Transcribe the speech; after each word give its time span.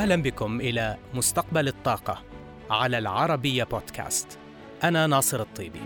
أهلا 0.00 0.16
بكم 0.16 0.60
إلى 0.60 0.96
مستقبل 1.14 1.68
الطاقة 1.68 2.22
على 2.70 2.98
العربية 2.98 3.64
بودكاست. 3.64 4.38
أنا 4.84 5.06
ناصر 5.06 5.40
الطيبي. 5.40 5.80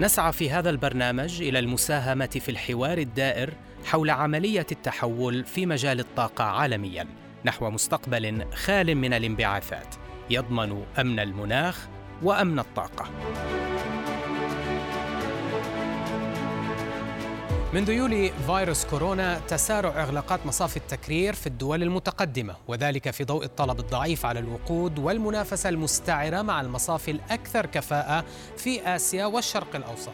نسعى 0.00 0.32
في 0.32 0.50
هذا 0.50 0.70
البرنامج 0.70 1.42
إلى 1.42 1.58
المساهمة 1.58 2.26
في 2.26 2.48
الحوار 2.48 2.98
الدائر 2.98 3.54
حول 3.84 4.10
عملية 4.10 4.66
التحول 4.72 5.44
في 5.44 5.66
مجال 5.66 6.00
الطاقة 6.00 6.44
عالميا 6.44 7.06
نحو 7.44 7.70
مستقبل 7.70 8.44
خال 8.54 8.94
من 8.94 9.12
الانبعاثات 9.14 9.94
يضمن 10.30 10.84
أمن 10.98 11.20
المناخ 11.20 11.88
وأمن 12.22 12.58
الطاقة. 12.58 13.10
منذ 17.74 17.90
يولي 17.90 18.32
فيروس 18.46 18.84
كورونا 18.84 19.38
تسارع 19.38 20.02
إغلاقات 20.02 20.46
مصافي 20.46 20.76
التكرير 20.76 21.34
في 21.34 21.46
الدول 21.46 21.82
المتقدمة 21.82 22.56
وذلك 22.68 23.10
في 23.10 23.24
ضوء 23.24 23.44
الطلب 23.44 23.80
الضعيف 23.80 24.26
على 24.26 24.40
الوقود 24.40 24.98
والمنافسة 24.98 25.68
المستعرة 25.68 26.42
مع 26.42 26.60
المصافي 26.60 27.10
الأكثر 27.10 27.66
كفاءة 27.66 28.24
في 28.56 28.96
آسيا 28.96 29.26
والشرق 29.26 29.76
الأوسط. 29.76 30.12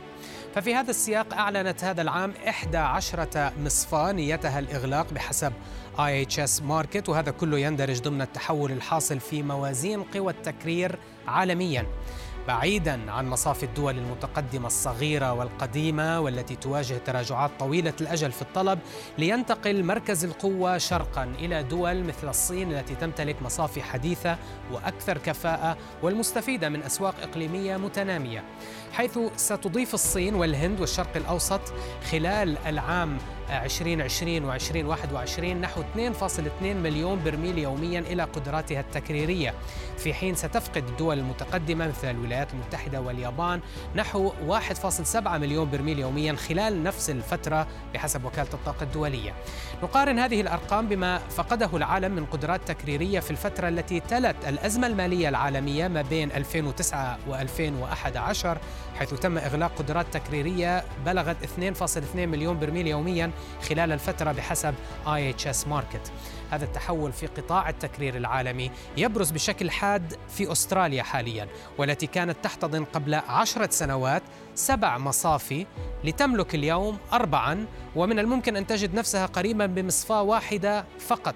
ففي 0.54 0.74
هذا 0.74 0.90
السياق 0.90 1.34
أعلنت 1.34 1.84
هذا 1.84 2.02
العام 2.02 2.34
11 2.48 3.52
مصفاه 3.64 4.12
نيتها 4.12 4.58
الإغلاق 4.58 5.12
بحسب 5.12 5.52
IHS 5.96 6.62
ماركت 6.62 7.08
وهذا 7.08 7.30
كله 7.30 7.58
يندرج 7.58 8.00
ضمن 8.00 8.22
التحول 8.22 8.72
الحاصل 8.72 9.20
في 9.20 9.42
موازين 9.42 10.02
قوى 10.02 10.32
التكرير 10.32 10.98
عالميا. 11.28 11.86
بعيدا 12.48 13.12
عن 13.12 13.28
مصافي 13.28 13.62
الدول 13.62 13.98
المتقدمة 13.98 14.66
الصغيرة 14.66 15.32
والقديمة 15.32 16.20
والتي 16.20 16.56
تواجه 16.56 16.94
تراجعات 17.06 17.50
طويلة 17.58 17.92
الأجل 18.00 18.32
في 18.32 18.42
الطلب 18.42 18.78
لينتقل 19.18 19.84
مركز 19.84 20.24
القوة 20.24 20.78
شرقا 20.78 21.24
إلى 21.24 21.62
دول 21.62 22.04
مثل 22.04 22.28
الصين 22.28 22.72
التي 22.72 22.94
تمتلك 22.94 23.42
مصافي 23.42 23.82
حديثة 23.82 24.36
وأكثر 24.72 25.18
كفاءة 25.18 25.76
والمستفيدة 26.02 26.68
من 26.68 26.82
أسواق 26.82 27.14
إقليمية 27.22 27.76
متنامية. 27.76 28.44
حيث 28.92 29.18
ستضيف 29.36 29.94
الصين 29.94 30.34
والهند 30.34 30.80
والشرق 30.80 31.16
الأوسط 31.16 31.60
خلال 32.10 32.58
العام 32.58 33.18
2020 33.50 34.58
و2021 34.58 35.40
نحو 35.40 35.82
2.2 35.82 36.62
مليون 36.62 37.22
برميل 37.24 37.58
يوميا 37.58 38.00
إلى 38.00 38.22
قدراتها 38.22 38.80
التكريرية 38.80 39.54
في 39.98 40.14
حين 40.14 40.34
ستفقد 40.34 40.88
الدول 40.88 41.18
المتقدمة 41.18 41.88
مثل 41.88 42.10
الولايات 42.10 42.52
المتحدة 42.52 43.00
واليابان 43.00 43.60
نحو 43.96 44.32
1.7 44.48 45.16
مليون 45.28 45.70
برميل 45.70 45.98
يوميا 45.98 46.32
خلال 46.32 46.82
نفس 46.82 47.10
الفترة 47.10 47.66
بحسب 47.94 48.24
وكالة 48.24 48.48
الطاقة 48.54 48.82
الدولية. 48.82 49.34
نقارن 49.82 50.18
هذه 50.18 50.40
الأرقام 50.40 50.88
بما 50.88 51.18
فقده 51.18 51.70
العالم 51.74 52.12
من 52.12 52.24
قدرات 52.24 52.60
تكريرية 52.66 53.20
في 53.20 53.30
الفترة 53.30 53.68
التي 53.68 54.00
تلت 54.00 54.36
الأزمة 54.48 54.86
المالية 54.86 55.28
العالمية 55.28 55.88
ما 55.88 56.02
بين 56.02 56.32
2009 56.32 57.18
و2011 57.30 58.46
حيث 58.98 59.14
تم 59.14 59.38
إغلاق 59.38 59.72
قدرات 59.78 60.06
تكريرية 60.12 60.84
بلغت 61.06 61.36
2.2 61.60 62.16
مليون 62.16 62.58
برميل 62.58 62.86
يوميا 62.86 63.30
خلال 63.68 63.92
الفترة 63.92 64.32
بحسب 64.32 64.74
IHS 65.06 65.66
Market. 65.70 66.10
هذا 66.50 66.64
التحول 66.64 67.12
في 67.12 67.26
قطاع 67.26 67.68
التكرير 67.68 68.16
العالمي 68.16 68.70
يبرز 68.96 69.30
بشكل 69.30 69.70
حاد 69.70 70.16
في 70.28 70.52
أستراليا 70.52 71.02
حاليا 71.02 71.48
والتي 71.78 72.06
كانت 72.06 72.36
تحتضن 72.42 72.84
قبل 72.84 73.14
عشرة 73.14 73.70
سنوات 73.70 74.22
سبع 74.54 74.98
مصافي 74.98 75.66
لتملك 76.04 76.54
اليوم 76.54 76.98
أربعا 77.12 77.66
ومن 77.98 78.18
الممكن 78.18 78.56
أن 78.56 78.66
تجد 78.66 78.94
نفسها 78.94 79.26
قريبا 79.26 79.66
بمصفاة 79.66 80.22
واحدة 80.22 80.84
فقط. 80.98 81.34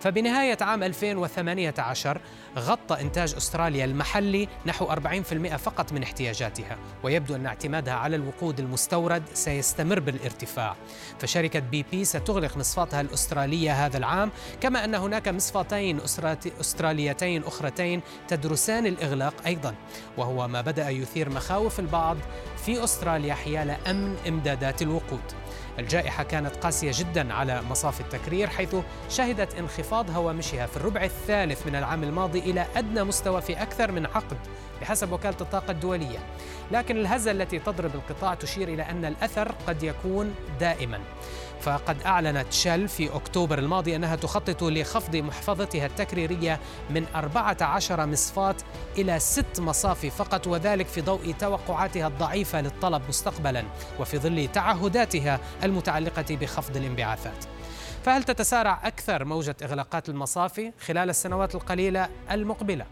فبنهاية 0.00 0.58
عام 0.60 0.82
2018 0.82 2.20
غطى 2.58 3.00
إنتاج 3.00 3.34
أستراليا 3.34 3.84
المحلي 3.84 4.48
نحو 4.66 4.86
40% 4.86 5.56
فقط 5.56 5.92
من 5.92 6.02
احتياجاتها 6.02 6.78
ويبدو 7.02 7.36
أن 7.36 7.46
اعتمادها 7.46 7.94
على 7.94 8.16
الوقود 8.16 8.60
المستورد 8.60 9.22
سيستمر 9.34 10.00
بالارتفاع. 10.00 10.76
فشركة 11.18 11.58
بي 11.58 11.84
بي 11.90 12.04
ستغلق 12.04 12.56
مصفاتها 12.56 13.00
الأسترالية 13.00 13.86
هذا 13.86 13.98
العام 13.98 14.30
كما 14.60 14.84
أن 14.84 14.94
هناك 14.94 15.28
مصفاتين 15.28 16.00
أستراليتين 16.60 17.42
أخريين 17.44 18.00
تدرسان 18.28 18.86
الإغلاق 18.86 19.34
أيضا. 19.46 19.74
وهو 20.16 20.48
ما 20.48 20.60
بدأ 20.60 20.88
يثير 20.88 21.30
مخاوف 21.30 21.80
البعض 21.80 22.16
في 22.64 22.84
أستراليا 22.84 23.34
حيال 23.34 23.70
أمن 23.70 24.16
إمدادات 24.28 24.82
الوقود. 24.82 25.20
الجائحة 25.78 26.22
كانت 26.22 26.56
قاسية 26.56 26.92
جدا 26.94 27.34
على 27.34 27.62
مصافي 27.70 28.00
التكرير 28.00 28.48
حيث 28.48 28.76
شهدت 29.08 29.54
انخفاض 29.54 30.10
هوامشها 30.10 30.66
في 30.66 30.76
الربع 30.76 31.04
الثالث 31.04 31.66
من 31.66 31.76
العام 31.76 32.02
الماضي 32.02 32.38
إلى 32.38 32.66
أدنى 32.76 33.04
مستوى 33.04 33.40
في 33.40 33.62
أكثر 33.62 33.92
من 33.92 34.06
عقد 34.06 34.38
بحسب 34.80 35.12
وكالة 35.12 35.36
الطاقة 35.40 35.70
الدولية. 35.70 36.18
لكن 36.70 36.96
الهزة 36.96 37.30
التي 37.30 37.58
تضرب 37.58 37.94
القطاع 37.94 38.34
تشير 38.34 38.68
إلى 38.68 38.82
أن 38.82 39.04
الأثر 39.04 39.54
قد 39.66 39.82
يكون 39.82 40.34
دائما. 40.60 41.00
فقد 41.60 42.02
أعلنت 42.06 42.52
شل 42.52 42.88
في 42.88 43.14
أكتوبر 43.14 43.58
الماضي 43.58 43.96
أنها 43.96 44.16
تخطط 44.16 44.62
لخفض 44.62 45.16
محفظتها 45.16 45.86
التكريرية 45.86 46.60
من 46.90 47.06
14 47.14 48.06
مصفاة 48.06 48.56
إلى 48.98 49.18
ست 49.18 49.60
مصافي 49.60 50.10
فقط 50.10 50.46
وذلك 50.46 50.86
في 50.86 51.00
ضوء 51.00 51.34
توقعاتها 51.38 52.06
الضعيفة 52.06 52.60
للطلب 52.60 53.02
مستقبلا 53.08 53.64
وفي 54.00 54.18
ظل 54.18 54.48
تعهداتها 54.52 55.40
المتعلقة 55.64 56.36
بخفض 56.36 56.76
الانبعاثات 56.76 57.44
فهل 58.04 58.22
تتسارع 58.22 58.80
أكثر 58.84 59.24
موجة 59.24 59.56
إغلاقات 59.62 60.08
المصافي 60.08 60.72
خلال 60.80 61.10
السنوات 61.10 61.54
القليلة 61.54 62.08
المقبلة؟ 62.30 62.86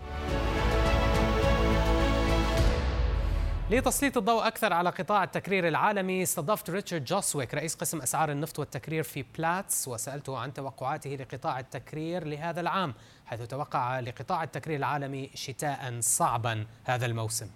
لتسليط 3.71 4.17
الضوء 4.17 4.47
أكثر 4.47 4.73
على 4.73 4.91
قطاع 4.91 5.25
التكرير 5.25 5.69
العالمي 5.69 6.23
استضفت 6.23 6.71
ريتشارد 6.71 7.05
جوسويك 7.05 7.55
رئيس 7.55 7.75
قسم 7.75 8.01
أسعار 8.01 8.31
النفط 8.31 8.59
والتكرير 8.59 9.03
في 9.03 9.25
بلاتس 9.39 9.89
وسألته 9.89 10.39
عن 10.39 10.55
توقعاته 10.55 11.11
لقطاع 11.11 11.61
التكرير 11.61 12.25
لهذا 12.25 12.61
العام 12.61 12.95
حيث 13.27 13.43
توقع 13.43 14.01
لقطاع 14.01 14.43
التكرير 14.43 14.77
العالمي 14.77 15.31
شتاء 15.35 16.01
صعبا 16.01 16.67
هذا 16.85 17.07
الموسم. 17.07 17.51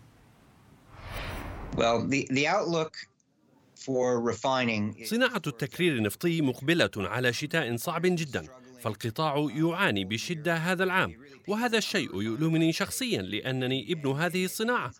صناعة 5.04 5.42
التكرير 5.46 5.96
النفطي 5.96 6.42
مقبلة 6.42 6.90
على 6.96 7.32
شتاء 7.32 7.76
صعب 7.76 8.02
جدا 8.04 8.48
فالقطاع 8.80 9.48
يعاني 9.56 10.04
بشدة 10.04 10.54
هذا 10.54 10.84
العام 10.84 11.14
وهذا 11.48 11.78
الشيء 11.78 12.22
يؤلمني 12.22 12.72
شخصيا 12.72 13.22
لأنني 13.22 13.92
ابن 13.92 14.10
هذه 14.10 14.44
الصناعة. 14.44 14.92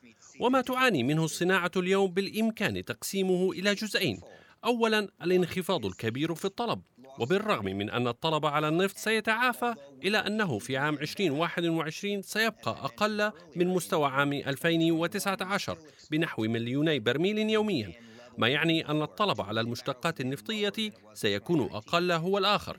وما 0.43 0.61
تعاني 0.61 1.03
منه 1.03 1.25
الصناعة 1.25 1.71
اليوم 1.77 2.11
بالإمكان 2.11 2.85
تقسيمه 2.85 3.53
إلى 3.53 3.75
جزئين. 3.75 4.21
أولا 4.65 5.09
الانخفاض 5.23 5.87
الكبير 5.87 6.35
في 6.35 6.45
الطلب. 6.45 6.83
وبالرغم 7.19 7.65
من 7.65 7.91
أن 7.91 8.09
الطلب 8.09 8.47
على 8.47 8.69
النفط 8.69 8.97
سيتعافى 8.97 9.75
إلى 10.05 10.19
أنه 10.19 10.59
في 10.59 10.77
عام 10.77 10.95
2021 10.95 12.23
سيبقى 12.23 12.71
أقل 12.71 13.33
من 13.57 13.69
مستوى 13.69 14.09
عام 14.09 14.33
2019 14.33 15.79
بنحو 16.11 16.43
مليوني 16.43 16.99
برميل 16.99 17.39
يوميا. 17.39 17.93
ما 18.39 18.49
يعني 18.49 18.89
أن 18.89 19.03
الطلب 19.03 19.41
على 19.41 19.61
المشتقات 19.61 20.21
النفطية 20.21 20.93
سيكون 21.15 21.63
أقل 21.63 22.13
هو 22.13 22.39
الآخر. 22.39 22.79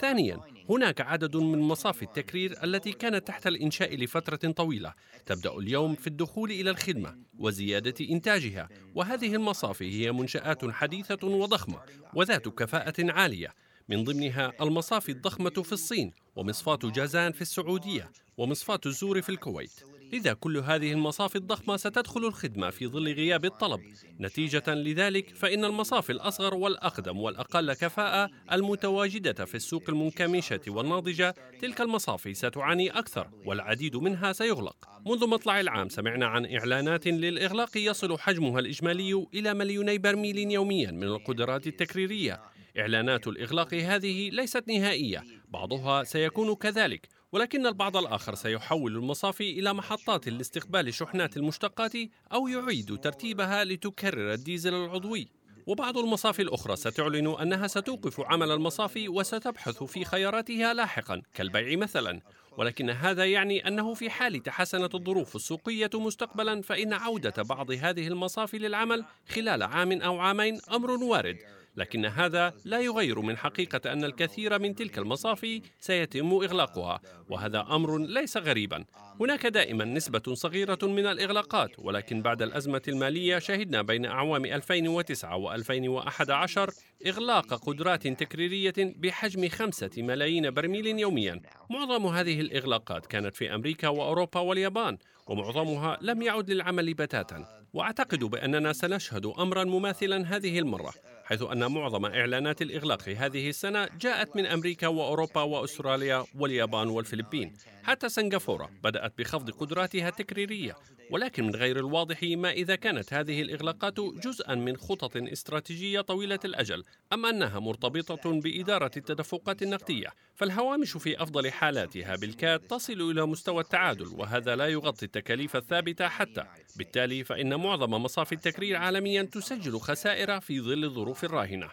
ثانيا 0.00 0.40
هناك 0.70 1.00
عدد 1.00 1.36
من 1.36 1.58
مصافي 1.58 2.02
التكرير 2.02 2.64
التي 2.64 2.92
كانت 2.92 3.26
تحت 3.26 3.46
الإنشاء 3.46 3.96
لفترة 3.96 4.52
طويلة. 4.52 4.94
تبدأ 5.26 5.52
اليوم 5.58 5.94
في 5.94 6.06
الدخول 6.06 6.50
إلى 6.50 6.70
الخدمة 6.70 7.18
وزيادة 7.38 7.94
إنتاجها 8.10 8.68
وهذه 8.94 9.34
المصافي 9.34 10.00
هي 10.00 10.12
منشآت 10.12 10.70
حديثة 10.70 11.26
وضخمة 11.26 11.80
وذات 12.14 12.48
كفاءة 12.48 13.12
عالية. 13.12 13.54
من 13.88 14.04
ضمنها 14.04 14.52
المصافي 14.60 15.12
الضخمة 15.12 15.50
في 15.50 15.72
الصين 15.72 16.12
ومصفاة 16.36 16.78
جازان 16.84 17.32
في 17.32 17.42
السعودية 17.42 18.10
ومصفاة 18.36 18.80
الزور 18.86 19.22
في 19.22 19.28
الكويت. 19.28 19.72
لذا 20.12 20.32
كل 20.32 20.56
هذه 20.56 20.92
المصافي 20.92 21.36
الضخمة 21.36 21.76
ستدخل 21.76 22.24
الخدمة 22.24 22.70
في 22.70 22.86
ظل 22.86 23.12
غياب 23.12 23.44
الطلب. 23.44 23.80
نتيجة 24.20 24.74
لذلك 24.74 25.28
فإن 25.28 25.64
المصافي 25.64 26.12
الأصغر 26.12 26.54
والأقدم 26.54 27.20
والأقل 27.20 27.72
كفاءة 27.72 28.30
المتواجدة 28.52 29.44
في 29.44 29.54
السوق 29.54 29.82
المنكمشة 29.88 30.60
والناضجة 30.68 31.34
تلك 31.60 31.80
المصافي 31.80 32.34
ستعاني 32.34 32.90
أكثر 32.90 33.30
والعديد 33.44 33.96
منها 33.96 34.32
سيغلق. 34.32 34.76
منذ 35.06 35.26
مطلع 35.26 35.60
العام 35.60 35.88
سمعنا 35.88 36.26
عن 36.26 36.46
إعلانات 36.46 37.06
للإغلاق 37.06 37.76
يصل 37.76 38.18
حجمها 38.18 38.60
الإجمالي 38.60 39.26
إلى 39.34 39.54
مليوني 39.54 39.98
برميل 39.98 40.50
يوميا 40.50 40.90
من 40.90 41.04
القدرات 41.04 41.66
التكريرية. 41.66 42.40
إعلانات 42.78 43.28
الإغلاق 43.28 43.74
هذه 43.74 44.30
ليست 44.30 44.68
نهائية 44.68 45.24
بعضها 45.48 46.04
سيكون 46.04 46.54
كذلك. 46.54 47.19
ولكن 47.32 47.66
البعض 47.66 47.96
الآخر 47.96 48.34
سيحول 48.34 48.96
المصافي 48.96 49.50
إلى 49.50 49.74
محطات 49.74 50.28
لاستقبال 50.28 50.94
شحنات 50.94 51.36
المشتقات 51.36 51.92
أو 52.32 52.48
يعيد 52.48 52.98
ترتيبها 52.98 53.64
لتكرر 53.64 54.32
الديزل 54.32 54.74
العضوي. 54.74 55.28
وبعض 55.66 55.98
المصافي 55.98 56.42
الأخرى 56.42 56.76
ستعلن 56.76 57.26
أنها 57.26 57.66
ستوقف 57.66 58.20
عمل 58.20 58.50
المصافي 58.50 59.08
وستبحث 59.08 59.82
في 59.82 60.04
خياراتها 60.04 60.74
لاحقا 60.74 61.22
كالبيع 61.34 61.78
مثلا. 61.78 62.20
ولكن 62.58 62.90
هذا 62.90 63.24
يعني 63.24 63.68
أنه 63.68 63.94
في 63.94 64.10
حال 64.10 64.42
تحسنت 64.42 64.94
الظروف 64.94 65.36
السوقية 65.36 65.90
مستقبلا 65.94 66.62
فإن 66.62 66.92
عودة 66.92 67.42
بعض 67.42 67.70
هذه 67.70 68.08
المصافي 68.08 68.58
للعمل 68.58 69.04
خلال 69.28 69.62
عام 69.62 69.92
أو 69.92 70.18
عامين 70.18 70.60
أمر 70.72 70.90
وارد. 70.90 71.36
لكن 71.76 72.06
هذا 72.06 72.54
لا 72.64 72.80
يغير 72.80 73.20
من 73.20 73.36
حقيقة 73.36 73.92
أن 73.92 74.04
الكثير 74.04 74.58
من 74.58 74.74
تلك 74.74 74.98
المصافي 74.98 75.62
سيتم 75.80 76.32
إغلاقها 76.32 77.00
وهذا 77.28 77.66
أمر 77.70 77.98
ليس 77.98 78.36
غريبا. 78.36 78.84
هناك 79.20 79.46
دائما 79.46 79.84
نسبة 79.84 80.34
صغيرة 80.34 80.78
من 80.82 81.06
الإغلاقات 81.06 81.70
ولكن 81.78 82.22
بعد 82.22 82.42
الأزمة 82.42 82.82
المالية 82.88 83.38
شهدنا 83.38 83.82
بين 83.82 84.06
أعوام 84.06 84.44
2009 84.44 85.38
و2011 85.38 86.72
إغلاق 87.06 87.54
قدرات 87.54 88.08
تكريرية 88.08 88.74
بحجم 88.78 89.48
خمسة 89.48 89.90
ملايين 89.96 90.50
برميل 90.50 90.86
يوميا. 90.86 91.40
معظم 91.70 92.06
هذه 92.06 92.40
الإغلاقات 92.40 93.06
كانت 93.06 93.36
في 93.36 93.54
أمريكا 93.54 93.88
وأوروبا 93.88 94.40
واليابان 94.40 94.98
ومعظمها 95.26 95.98
لم 96.00 96.22
يعد 96.22 96.50
للعمل 96.50 96.94
بتاتا. 96.94 97.60
وأعتقد 97.72 98.24
بأننا 98.24 98.72
سنشهد 98.72 99.26
امرا 99.26 99.64
مماثلا 99.64 100.36
هذه 100.36 100.58
المرة. 100.58 100.92
حيث 101.30 101.42
أن 101.42 101.72
معظم 101.72 102.06
إعلانات 102.06 102.62
الإغلاق 102.62 103.08
هذه 103.08 103.48
السنة 103.48 103.88
جاءت 104.00 104.36
من 104.36 104.46
أمريكا 104.46 104.86
وأوروبا 104.86 105.42
وأستراليا 105.42 106.24
واليابان 106.38 106.88
والفلبين. 106.88 107.52
حتى 107.82 108.08
سنغافورة 108.08 108.70
بدأت 108.84 109.18
بخفض 109.18 109.50
قدراتها 109.50 110.08
التكريرية. 110.08 110.76
ولكن 111.10 111.46
من 111.46 111.54
غير 111.54 111.76
الواضح 111.76 112.22
ما 112.22 112.50
إذا 112.50 112.74
كانت 112.74 113.14
هذه 113.14 113.42
الإغلاقات 113.42 114.00
جزءا 114.00 114.54
من 114.54 114.76
خطط 114.76 115.16
استراتيجية 115.16 116.00
طويلة 116.00 116.38
الأجل 116.44 116.84
أم 117.12 117.26
أنها 117.26 117.58
مرتبطة 117.58 118.40
بإدارة 118.40 118.90
التدفقات 118.96 119.62
النقدية. 119.62 120.08
فالهوامش 120.34 120.96
في 120.96 121.22
أفضل 121.22 121.50
حالاتها 121.50 122.16
بالكاد 122.16 122.60
تصل 122.60 123.10
إلى 123.10 123.26
مستوى 123.26 123.60
التعادل 123.60 124.06
وهذا 124.06 124.56
لا 124.56 124.66
يغطي 124.66 125.06
التكاليف 125.06 125.56
الثابتة 125.56 126.08
حتى. 126.08 126.44
بالتالي 126.76 127.24
فإن 127.24 127.54
معظم 127.54 127.90
مصافي 127.90 128.34
التكرير 128.34 128.76
عالميا 128.76 129.22
تسجل 129.22 129.78
خسائر 129.78 130.40
في 130.40 130.60
ظل 130.60 130.84
الظروف 131.24 131.24
الراهنة. 131.24 131.68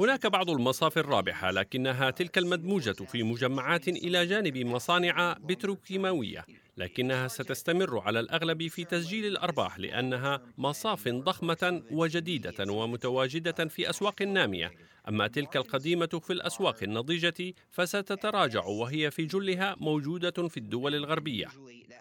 هناك 0.00 0.26
بعض 0.26 0.50
المصافي 0.50 1.00
الرابحة 1.00 1.50
لكنها 1.50 2.10
تلك 2.10 2.38
المدموجة 2.38 2.92
في 2.92 3.22
مجمعات 3.22 3.88
إلى 3.88 4.26
جانب 4.26 4.56
مصانع 4.56 5.36
بتروكيماوية. 5.40 6.44
لكنها 6.80 7.28
ستستمر 7.28 7.98
على 7.98 8.20
الأغلب 8.20 8.68
في 8.68 8.84
تسجيل 8.84 9.26
الأرباح 9.26 9.78
لأنها 9.78 10.42
مصاف 10.58 11.08
ضخمة 11.08 11.82
وجديدة 11.90 12.72
ومتواجدة 12.72 13.68
في 13.68 13.90
أسواق 13.90 14.22
نامية. 14.22 14.72
أما 15.08 15.26
تلك 15.26 15.56
القديمة 15.56 16.20
في 16.22 16.32
الأسواق 16.32 16.82
النضيجة 16.82 17.54
فستتراجع 17.70 18.64
وهي 18.64 19.10
في 19.10 19.26
جلها 19.26 19.76
موجودة 19.80 20.48
في 20.48 20.56
الدول 20.56 20.94
الغربية. 20.94 21.48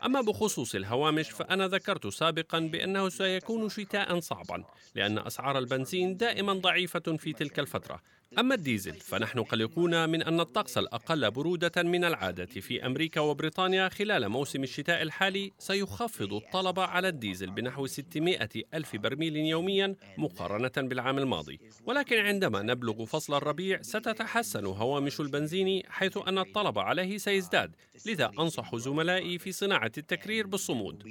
أما 0.06 0.22
بخصوص 0.22 0.76
الهوامش 0.76 1.30
فأنا 1.30 1.68
ذكرت 1.68 2.08
سابقا 2.08 2.60
بأنه 2.60 3.10
سيكون 3.10 3.70
شتاء 3.70 4.20
صعبا 4.20 4.64
لأن 4.96 5.18
أسعار 5.18 5.58
البنزين 5.58 6.18
دائما 6.18 6.54
ضعيفة 6.54 7.18
في 7.18 7.34
تلك 7.34 7.60
الفترة. 7.60 8.02
أما 8.38 8.56
الديزل 8.56 8.94
فنحن 8.94 9.40
قلقون 9.40 10.10
من 10.10 10.24
أن 10.24 10.40
الطقس 10.40 10.78
الأقل 10.78 11.32
برودة 11.32 11.84
من 11.84 12.04
العادة 12.04 12.46
في 12.46 12.86
أمريكا 12.86 13.22
وبريطانيا 13.22 13.90
خلال 13.90 14.30
موسم 14.30 14.64
الشتاء 14.64 15.02
الحالي 15.02 15.52
سيخفض 15.60 16.34
الطلب 16.34 16.80
على 16.80 17.08
الديزل 17.08 17.52
بنحو 17.52 17.88
600 17.88 18.50
ألف 18.74 18.96
برميل 18.96 19.36
يوميا 19.36 19.96
مقارنة 20.18 20.72
بالعام 20.78 21.18
الماضي. 21.18 21.60
ولكن 21.86 22.18
عندما 22.18 22.62
نبلغ 22.62 23.06
فصل 23.06 23.34
الربيع 23.38 23.82
ستتحسن 23.82 24.66
هوامش 24.66 25.20
البنزين 25.20 25.84
حيث 25.90 26.18
أن 26.28 26.38
الطلب 26.38 26.80
عليه 26.80 27.18
سيزداد 27.18 27.76
لذا 28.06 28.32
أنصح 28.40 28.76
زملائي 28.76 29.40
في 29.40 29.52
صناعة 29.52 29.92
التكرير 29.98 30.48
بالصمود. 30.48 31.04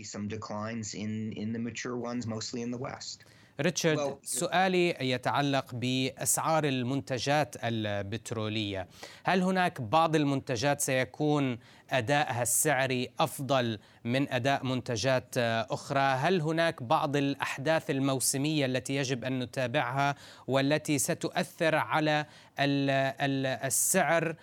ريتشارد 3.60 4.18
سؤالي 4.22 4.96
يتعلق 5.00 5.74
بأسعار 5.74 6.64
المنتجات 6.64 7.56
البترولية، 7.64 8.88
هل 9.24 9.42
هناك 9.42 9.80
بعض 9.80 10.16
المنتجات 10.16 10.80
سيكون 10.80 11.58
أدائها 11.90 12.42
السعري 12.42 13.08
أفضل 13.20 13.78
من 14.04 14.32
أداء 14.32 14.64
منتجات 14.64 15.38
أخرى؟ 15.70 16.00
هل 16.00 16.40
هناك 16.40 16.82
بعض 16.82 17.16
الأحداث 17.16 17.90
الموسمية 17.90 18.66
التي 18.66 18.96
يجب 18.96 19.24
أن 19.24 19.38
نتابعها 19.38 20.14
والتي 20.46 20.98
ستؤثر 20.98 21.74
على 21.74 22.26
السعر 22.58 24.34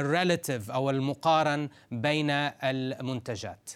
الريلاتيف 0.00 0.70
أو 0.70 0.90
المقارن 0.90 1.68
بين 1.90 2.30
المنتجات؟ 2.30 3.70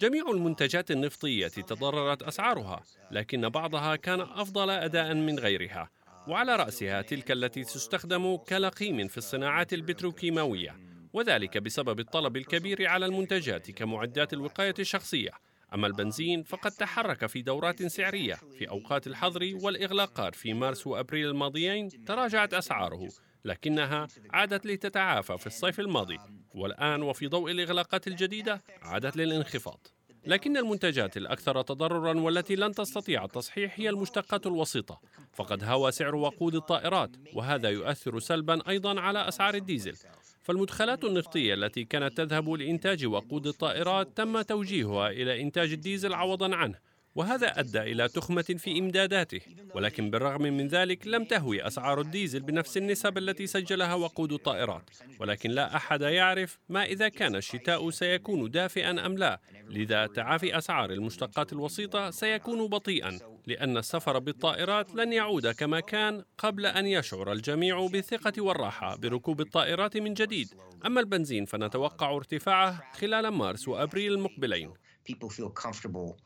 جميع 0.00 0.30
المنتجات 0.30 0.90
النفطية 0.90 1.48
تضررت 1.48 2.22
أسعارها، 2.22 2.82
لكن 3.10 3.48
بعضها 3.48 3.96
كان 3.96 4.20
أفضل 4.20 4.70
أداء 4.70 5.14
من 5.14 5.38
غيرها، 5.38 5.90
وعلى 6.28 6.56
رأسها 6.56 7.02
تلك 7.02 7.30
التي 7.30 7.64
تستخدم 7.64 8.36
كلقيم 8.36 9.08
في 9.08 9.18
الصناعات 9.18 9.72
البتروكيماوية، 9.72 10.76
وذلك 11.12 11.58
بسبب 11.58 12.00
الطلب 12.00 12.36
الكبير 12.36 12.86
على 12.86 13.06
المنتجات 13.06 13.70
كمعدات 13.70 14.32
الوقاية 14.32 14.74
الشخصية. 14.78 15.30
أما 15.74 15.86
البنزين 15.86 16.42
فقد 16.42 16.70
تحرك 16.70 17.26
في 17.26 17.42
دورات 17.42 17.82
سعرية. 17.82 18.34
في 18.34 18.68
أوقات 18.68 19.06
الحظر 19.06 19.58
والإغلاقات 19.62 20.34
في 20.34 20.54
مارس 20.54 20.86
وأبريل 20.86 21.28
الماضيين 21.28 22.04
تراجعت 22.04 22.54
أسعاره. 22.54 23.08
لكنها 23.46 24.06
عادت 24.30 24.66
لتتعافى 24.66 25.38
في 25.38 25.46
الصيف 25.46 25.80
الماضي 25.80 26.18
والآن 26.54 27.02
وفي 27.02 27.26
ضوء 27.26 27.50
الإغلاقات 27.50 28.06
الجديدة 28.06 28.62
عادت 28.82 29.16
للانخفاض. 29.16 29.86
لكن 30.26 30.56
المنتجات 30.56 31.16
الأكثر 31.16 31.62
تضررا 31.62 32.20
والتي 32.20 32.56
لن 32.56 32.72
تستطيع 32.72 33.24
التصحيح 33.24 33.80
هي 33.80 33.88
المشتقات 33.88 34.46
الوسيطة. 34.46 35.00
فقد 35.32 35.64
هوى 35.64 35.92
سعر 35.92 36.14
وقود 36.14 36.54
الطائرات 36.54 37.10
وهذا 37.34 37.70
يؤثر 37.70 38.18
سلبا 38.18 38.68
أيضا 38.68 39.00
على 39.00 39.28
أسعار 39.28 39.54
الديزل. 39.54 39.96
فالمدخلات 40.42 41.04
النفطية 41.04 41.54
التي 41.54 41.84
كانت 41.84 42.16
تذهب 42.16 42.50
لإنتاج 42.50 43.06
وقود 43.06 43.46
الطائرات 43.46 44.16
تم 44.16 44.42
توجيهها 44.42 45.10
إلى 45.10 45.42
إنتاج 45.42 45.72
الديزل 45.72 46.14
عوضا 46.14 46.56
عنه. 46.56 46.78
وهذا 47.16 47.60
أدى 47.60 47.80
إلى 47.80 48.08
تخمة 48.08 48.42
في 48.42 48.78
إمداداته 48.78 49.40
ولكن 49.74 50.10
بالرغم 50.10 50.42
من 50.42 50.68
ذلك 50.68 51.06
لم 51.06 51.24
تهوي 51.24 51.66
أسعار 51.66 52.00
الديزل 52.00 52.40
بنفس 52.40 52.76
النسب 52.76 53.18
التي 53.18 53.46
سجلها 53.46 53.94
وقود 53.94 54.32
الطائرات 54.32 54.90
ولكن 55.20 55.50
لا 55.50 55.76
أحد 55.76 56.00
يعرف 56.00 56.58
ما 56.68 56.84
إذا 56.84 57.08
كان 57.08 57.36
الشتاء 57.36 57.90
سيكون 57.90 58.50
دافئا 58.50 59.06
أم 59.06 59.18
لا. 59.18 59.40
لذا 59.68 60.06
تعافي 60.06 60.58
أسعار 60.58 60.90
المشتقات 60.90 61.52
الوسيطة 61.52 62.10
سيكون 62.10 62.66
بطيئا 62.66 63.18
لأن 63.46 63.76
السفر 63.76 64.18
بالطائرات 64.18 64.94
لن 64.94 65.12
يعود 65.12 65.46
كما 65.46 65.80
كان 65.80 66.24
قبل 66.38 66.66
أن 66.66 66.86
يشعر 66.86 67.32
الجميع 67.32 67.86
بالثقة 67.86 68.42
والراحة 68.42 68.96
بركوب 68.96 69.40
الطائرات 69.40 69.96
من 69.96 70.14
جديد. 70.14 70.54
أما 70.86 71.00
البنزين 71.00 71.44
فنتوقع 71.44 72.16
ارتفاعه 72.16 72.92
خلال 72.92 73.28
مارس 73.28 73.68
وأبريل 73.68 74.12
المقبلين. 74.12 74.72
Uh, 75.08 76.25